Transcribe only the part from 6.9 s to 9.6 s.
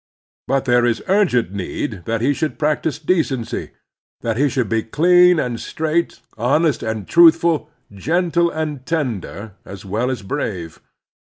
truthful, gentle and tender,